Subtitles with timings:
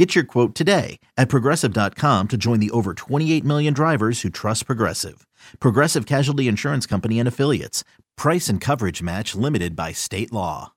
[0.00, 4.64] Get your quote today at progressive.com to join the over 28 million drivers who trust
[4.64, 5.26] Progressive.
[5.60, 7.84] Progressive Casualty Insurance Company and Affiliates.
[8.16, 10.72] Price and coverage match limited by state law.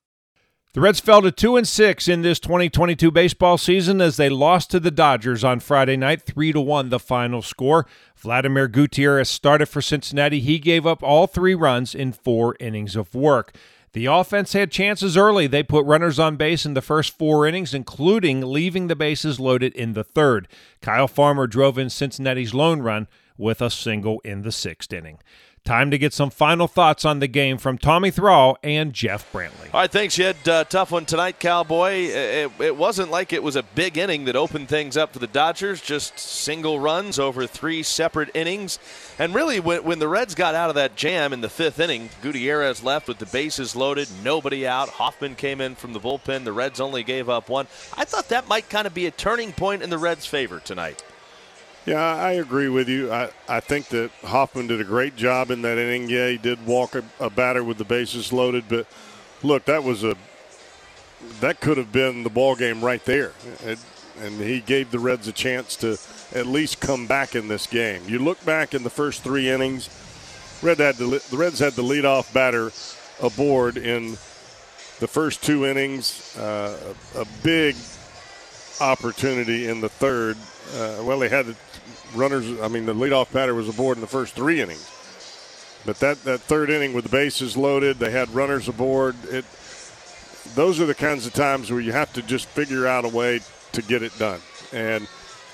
[0.74, 4.72] The Reds fell to 2 and 6 in this 2022 baseball season as they lost
[4.72, 7.86] to the Dodgers on Friday night, 3 to 1 the final score.
[8.18, 10.42] Vladimir Gutierrez started for Cincinnati.
[10.42, 13.56] He gave up all 3 runs in 4 innings of work.
[13.94, 15.46] The offense had chances early.
[15.46, 19.74] They put runners on base in the first four innings, including leaving the bases loaded
[19.76, 20.48] in the third.
[20.82, 25.20] Kyle Farmer drove in Cincinnati's lone run with a single in the sixth inning.
[25.66, 29.74] Time to get some final thoughts on the game from Tommy Thrall and Jeff Brantley.
[29.74, 30.18] All right, thanks.
[30.18, 32.10] You had a tough one tonight, Cowboy.
[32.10, 35.28] It, it, wasn't like it was a big inning that opened things up for the
[35.28, 38.78] Dodgers, just single runs over three separate innings.
[39.18, 42.10] And really, when, when the Reds got out of that jam in the fifth inning,
[42.22, 44.90] Gutierrez left with the bases loaded, nobody out.
[44.90, 46.44] Hoffman came in from the bullpen.
[46.44, 47.68] The Reds only gave up one.
[47.96, 51.02] I thought that might kind of be a turning point in the Reds' favor tonight.
[51.86, 53.12] Yeah, I agree with you.
[53.12, 56.10] I, I think that Hoffman did a great job in that inning.
[56.10, 58.88] Yeah, he did walk a, a batter with the bases loaded, but
[59.42, 60.16] look, that was a
[61.40, 63.34] that could have been the ball game right there.
[63.66, 63.80] It,
[64.22, 65.98] and he gave the Reds a chance to
[66.38, 68.02] at least come back in this game.
[68.08, 69.90] You look back in the first three innings,
[70.62, 72.72] Red had the, the Reds had the leadoff batter
[73.22, 74.12] aboard in
[75.00, 76.38] the first two innings.
[76.38, 77.76] Uh, a, a big
[78.80, 80.38] opportunity in the third.
[80.76, 81.56] Uh, well, they had the
[82.16, 82.60] runners.
[82.62, 84.90] I mean, the leadoff batter was aboard in the first three innings,
[85.86, 89.16] but that that third inning with the bases loaded, they had runners aboard.
[89.26, 89.46] It.
[90.56, 93.40] Those are the kinds of times where you have to just figure out a way
[93.72, 94.40] to get it done.
[94.72, 95.08] And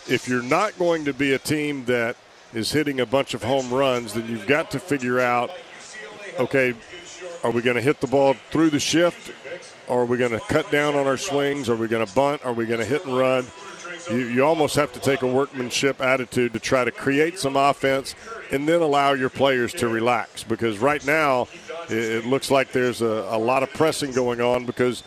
[0.08, 2.16] if you're not going to be a team that
[2.54, 5.52] is hitting a bunch of home runs, then you've got to figure out,
[6.40, 6.74] okay,
[7.44, 9.32] are we going to hit the ball through the shift?
[9.88, 11.70] Are we going to cut down on our swings?
[11.70, 12.46] Are we going to bunt?
[12.46, 13.46] Are we going to hit and run?
[14.10, 18.16] You, you almost have to take a workmanship attitude to try to create some offense
[18.52, 21.48] and then allow your players to relax because right now
[21.90, 25.04] it, it looks like there's a, a lot of pressing going on because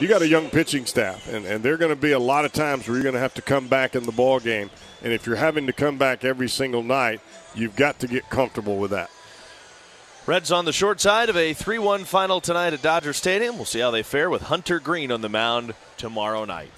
[0.00, 2.44] you got a young pitching staff and, and there are going to be a lot
[2.44, 4.70] of times where you're going to have to come back in the ball game
[5.02, 7.20] and if you're having to come back every single night
[7.54, 9.10] you've got to get comfortable with that
[10.26, 13.54] Reds on the short side of a 3 1 final tonight at Dodger Stadium.
[13.54, 16.72] We'll see how they fare with Hunter Greene on the mound tomorrow night.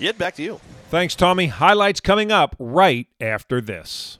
[0.00, 0.60] Yet back to you.
[0.88, 1.46] Thanks, Tommy.
[1.46, 4.18] Highlights coming up right after this.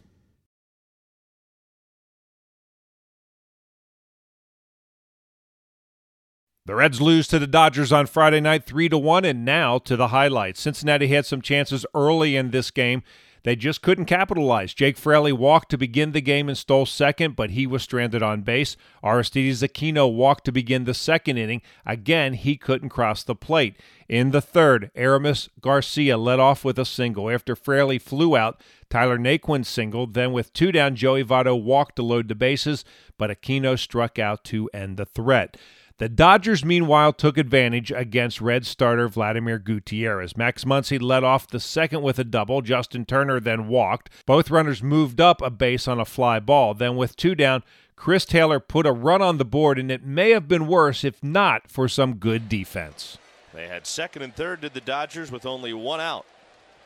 [6.67, 9.97] The Reds lose to the Dodgers on Friday night 3 to 1 and now to
[9.97, 10.61] the highlights.
[10.61, 13.03] Cincinnati had some chances early in this game
[13.43, 14.75] they just couldn't capitalize.
[14.75, 18.43] Jake Fraley walked to begin the game and stole second, but he was stranded on
[18.43, 18.77] base.
[19.03, 21.63] Aristides Aquino walked to begin the second inning.
[21.87, 23.77] Again, he couldn't cross the plate.
[24.09, 27.31] In the third, Aramis Garcia led off with a single.
[27.31, 30.15] After Fraley flew out, Tyler Naquin singled.
[30.15, 32.85] Then, with two down, Joey Votto walked to load the bases,
[33.17, 35.57] but Aquino struck out to end the threat.
[36.01, 40.35] The Dodgers, meanwhile, took advantage against Red starter Vladimir Gutierrez.
[40.35, 42.63] Max Muncy led off the second with a double.
[42.63, 44.09] Justin Turner then walked.
[44.25, 46.73] Both runners moved up a base on a fly ball.
[46.73, 47.63] Then, with two down,
[47.97, 51.23] Chris Taylor put a run on the board, and it may have been worse if
[51.23, 53.19] not for some good defense.
[53.53, 56.25] They had second and third, did the Dodgers, with only one out.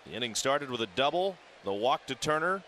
[0.07, 2.65] The inning started with a double, the walk to Turner.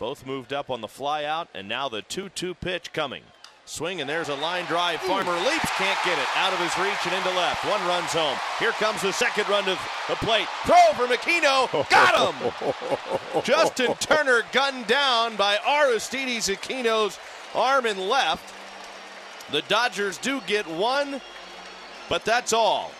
[0.00, 3.22] Both moved up on the fly out, and now the 2 2 pitch coming.
[3.66, 5.00] Swing and there's a line drive.
[5.00, 6.26] Farmer leaps, can't get it.
[6.36, 7.64] Out of his reach and into left.
[7.64, 8.36] One runs home.
[8.58, 10.46] Here comes the second run to the plate.
[10.66, 11.88] Throw for Aquino.
[11.88, 13.42] Got him!
[13.44, 17.18] Justin Turner gunned down by Aristides Aquino's
[17.54, 18.54] arm and left.
[19.50, 21.20] The Dodgers do get one,
[22.08, 22.90] but that's all.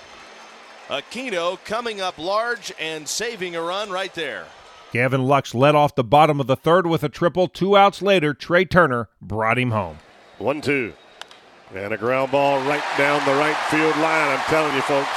[0.88, 4.46] Aquino coming up large and saving a run right there.
[4.92, 7.48] Gavin Lux led off the bottom of the third with a triple.
[7.48, 9.98] Two outs later, Trea Turner brought him home.
[10.38, 10.92] One, two.
[11.74, 14.30] And a ground ball right down the right field line.
[14.30, 15.14] I'm telling you, folks,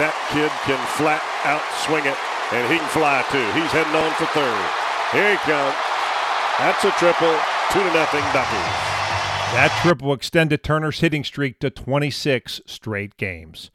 [0.00, 2.16] that kid can flat out swing it,
[2.52, 3.44] and he can fly too.
[3.52, 4.64] He's heading on for third.
[5.12, 5.76] Here he comes.
[6.58, 7.36] That's a triple.
[7.72, 8.94] Two to nothing, Duckies.
[9.54, 13.70] That triple extended Turner's hitting streak to 26 straight games.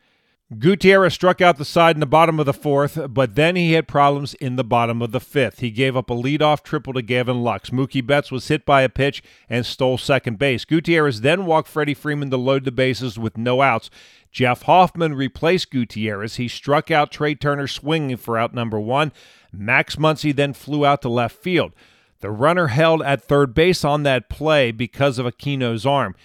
[0.57, 3.88] Gutierrez struck out the side in the bottom of the fourth, but then he had
[3.88, 5.60] problems in the bottom of the fifth.
[5.60, 7.69] He gave up a leadoff triple to Gavin Lux.
[7.69, 10.66] Mookie Betts was hit by a pitch and stole second base.
[10.66, 13.92] Gutierrez then walked Freddie Freeman to load the bases with no outs.
[14.31, 16.38] Jeff Hoffman replaced Gutierrez.
[16.38, 19.12] He struck out Trea Turner swinging for out number one.
[19.52, 21.74] Max Muncy then flew out to left field.
[22.22, 26.16] The runner held at third base on that play because of Aquino's arm.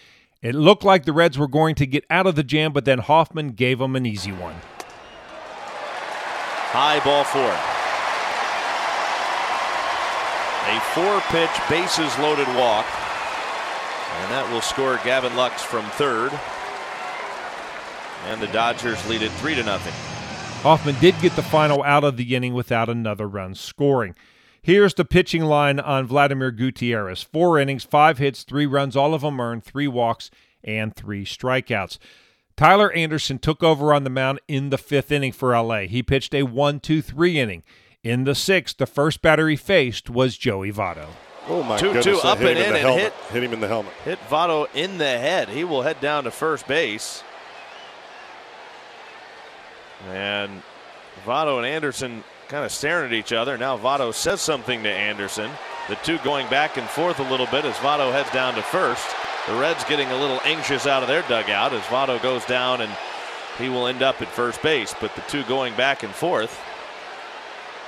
[0.44, 2.98] It looked like the Reds were going to get out of the jam, but then
[2.98, 4.56] Hoffman gave them an easy one.
[6.68, 7.40] High ball four.
[10.68, 12.84] A four pitch bases loaded walk.
[14.20, 16.30] And that will score Gavin Lux from third.
[18.28, 19.94] And the Dodgers lead it three to nothing.
[20.62, 24.14] Hoffman did get the final out of the inning without another run scoring.
[24.64, 27.20] Here's the pitching line on Vladimir Gutierrez.
[27.22, 30.30] Four innings, five hits, three runs, all of them earned, three walks,
[30.64, 31.98] and three strikeouts.
[32.56, 35.80] Tyler Anderson took over on the mound in the fifth inning for LA.
[35.80, 37.62] He pitched a 1 2 3 inning.
[38.02, 41.08] In the sixth, the first batter he faced was Joey Votto.
[41.46, 42.22] Oh my two, goodness!
[42.22, 43.02] Two up hit and in, in and helmet.
[43.02, 43.92] hit hit him in the helmet.
[44.02, 45.50] Hit Votto in the head.
[45.50, 47.22] He will head down to first base.
[50.08, 50.62] And
[51.26, 53.56] Votto and Anderson kind of staring at each other.
[53.56, 55.50] Now Votto says something to Anderson.
[55.88, 59.06] The two going back and forth a little bit as Votto heads down to first.
[59.46, 62.92] The Reds getting a little anxious out of their dugout as Votto goes down and
[63.58, 64.94] he will end up at first base.
[65.00, 66.58] But the two going back and forth.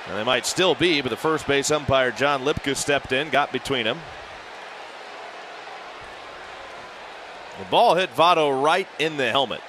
[0.07, 3.51] And they might still be, but the first base umpire John Libka stepped in, got
[3.51, 3.99] between them.
[7.59, 9.61] The ball hit Votto right in the helmet.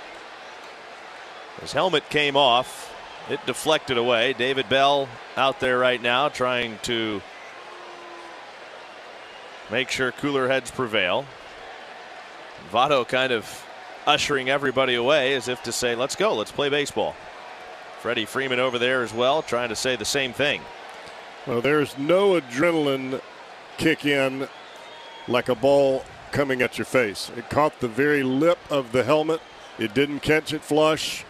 [1.61, 2.95] His helmet came off.
[3.31, 4.33] It deflected away.
[4.33, 7.21] David Bell out there right now trying to
[9.71, 11.27] make sure cooler heads prevail.
[12.73, 13.67] Votto kind of
[14.07, 17.15] ushering everybody away as if to say, let's go, let's play baseball.
[18.01, 20.63] Freddie Freeman over there as well, trying to say the same thing.
[21.47, 23.21] Well, there's no adrenaline
[23.77, 24.49] kick in
[25.27, 27.31] like a ball coming at your face.
[27.37, 29.41] It caught the very lip of the helmet.
[29.79, 31.25] It didn't catch it flush.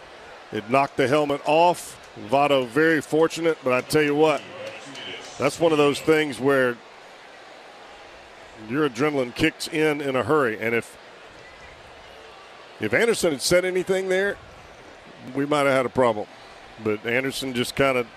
[0.51, 1.95] It knocked the helmet off.
[2.27, 4.41] Votto very fortunate, but I tell you what,
[5.37, 6.75] that's one of those things where
[8.67, 10.59] your adrenaline kicks in in a hurry.
[10.59, 10.97] And if
[12.79, 14.37] if Anderson had said anything there,
[15.35, 16.27] we might have had a problem.
[16.83, 18.07] But Anderson just kind of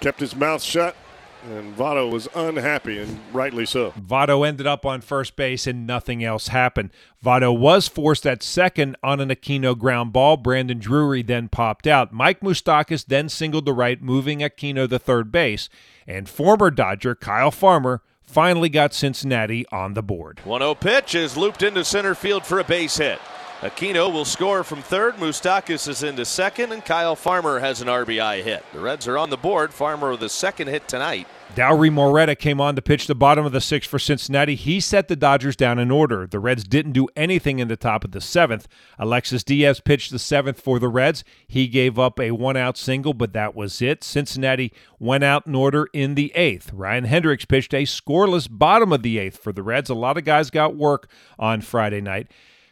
[0.00, 0.96] kept his mouth shut,
[1.46, 3.92] and Votto was unhappy, and rightly so.
[3.92, 6.90] Votto ended up on first base, and nothing else happened.
[7.24, 10.36] Votto was forced at second on an Aquino ground ball.
[10.36, 12.12] Brandon Drury then popped out.
[12.12, 15.68] Mike Moustakas then singled to right, moving Aquino to third base.
[16.06, 20.40] And former Dodger Kyle Farmer finally got Cincinnati on the board.
[20.44, 23.20] 1 0 pitch is looped into center field for a base hit.
[23.60, 25.16] Aquino will score from third.
[25.16, 28.62] Moustakas is into second, and Kyle Farmer has an RBI hit.
[28.74, 29.72] The Reds are on the board.
[29.72, 31.26] Farmer with the second hit tonight.
[31.54, 34.56] Dauri Moreta came on to pitch the bottom of the sixth for Cincinnati.
[34.56, 36.26] He set the Dodgers down in order.
[36.26, 38.68] The Reds didn't do anything in the top of the seventh.
[38.98, 41.24] Alexis Diaz pitched the seventh for the Reds.
[41.46, 44.04] He gave up a one out single, but that was it.
[44.04, 46.72] Cincinnati went out in order in the eighth.
[46.74, 49.88] Ryan Hendrix pitched a scoreless bottom of the eighth for the Reds.
[49.88, 51.08] A lot of guys got work
[51.38, 52.28] on Friday night.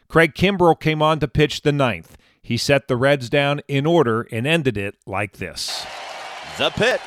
[0.07, 2.17] Craig Kimbrel came on to pitch the ninth.
[2.39, 5.87] He set the Reds down in order and ended it like this.
[6.59, 7.01] The pitch.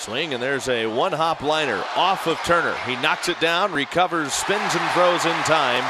[0.00, 2.74] Swing, and there's a one hop liner off of Turner.
[2.86, 5.84] He knocks it down, recovers, spins, and throws in time.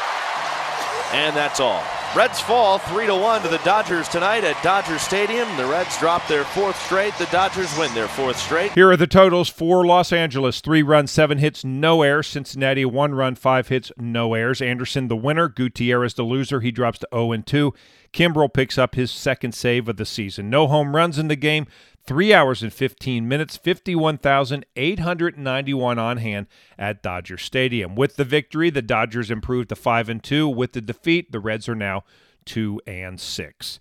[1.13, 1.85] And that's all.
[2.17, 5.47] Reds fall 3 to 1 to the Dodgers tonight at Dodger Stadium.
[5.57, 7.15] The Reds drop their fourth straight.
[7.19, 8.73] The Dodgers win their fourth straight.
[8.73, 12.27] Here are the totals for Los Angeles three runs, seven hits, no errors.
[12.27, 14.61] Cincinnati, one run, five hits, no errors.
[14.61, 15.49] Anderson, the winner.
[15.49, 16.61] Gutierrez, the loser.
[16.61, 17.73] He drops to 0 and 2.
[18.13, 20.51] Kimbrel picks up his second save of the season.
[20.51, 21.69] No home runs in the game.
[22.05, 26.47] Three hours and 15 minutes, 51,891 on hand
[26.79, 27.95] at Dodger Stadium.
[27.95, 30.49] With the victory, the Dodgers improved to 5 and 2.
[30.49, 32.05] With the defeat, the Reds are now
[32.47, 33.81] 2 and 6.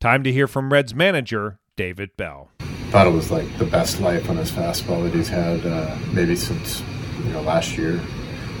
[0.00, 2.48] Time to hear from Reds manager David Bell.
[2.90, 6.36] Thought it was like the best life on his fastball that he's had uh, maybe
[6.36, 6.82] since
[7.24, 8.00] you know last year,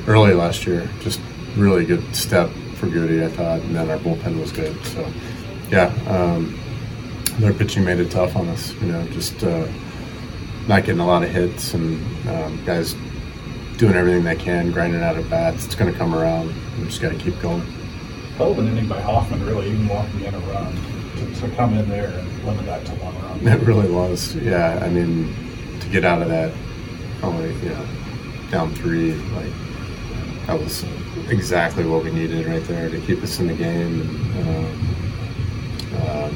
[0.06, 0.88] early last year.
[1.00, 1.20] Just
[1.56, 4.84] really good step for Goody, I thought, and then our bullpen was good.
[4.86, 5.12] So,
[5.70, 6.58] yeah, um,
[7.38, 8.72] their pitching made it tough on us.
[8.74, 9.66] You know, just uh,
[10.68, 12.94] not getting a lot of hits and um, guys
[13.76, 15.64] doing everything they can, grinding out at bats.
[15.64, 16.54] It's going to come around.
[16.78, 17.62] We just got to keep going.
[18.36, 20.74] Hell of an inning by Hoffman, really, even walking in a run
[21.16, 23.46] to, to come in there and limit that to one run.
[23.60, 24.34] It really was.
[24.36, 25.34] Yeah, I mean,
[25.80, 26.52] to get out of that,
[27.22, 27.86] only you know,
[28.50, 29.52] down three, like
[30.46, 30.84] that was
[31.28, 34.00] exactly what we needed right there to keep us in the game.
[34.00, 36.30] And, uh, uh,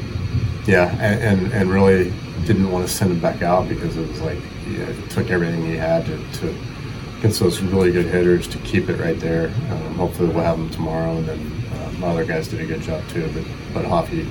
[0.68, 2.12] Yeah, and, and, and really
[2.44, 5.30] didn't want to send him back out because it was like you know, it took
[5.30, 6.54] everything he had to, to
[7.18, 9.48] against those really good hitters to keep it right there.
[9.70, 12.82] Um, hopefully we'll have him tomorrow, and then uh, my other guys did a good
[12.82, 13.30] job too.
[13.32, 14.28] But but Hoffy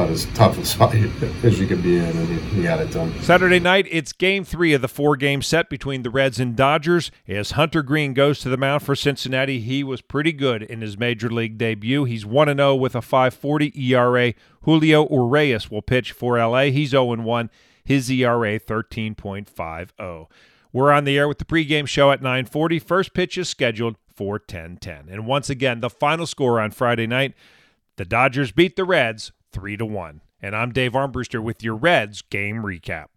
[0.00, 0.94] about as tough a spot
[1.44, 3.12] as you could be in, and he, it done.
[3.22, 7.10] Saturday night, it's game three of the four game set between the Reds and Dodgers.
[7.28, 10.96] As Hunter Greene goes to the mound for Cincinnati, he was pretty good in his
[10.96, 12.04] major league debut.
[12.04, 14.32] He's 1 0 with a 540 ERA.
[14.62, 16.64] Julio Urias will pitch for LA.
[16.64, 17.50] He's 0 1,
[17.84, 20.26] his ERA 13.50.
[20.72, 22.78] We're on the air with the pregame show at 940.
[22.78, 25.08] First pitch is scheduled for 1010.
[25.10, 27.34] And once again, the final score on Friday night
[27.96, 30.20] the Dodgers beat the Reds 3 to 1.
[30.42, 33.08] And I'm Dave Armbruster with your Reds game recap.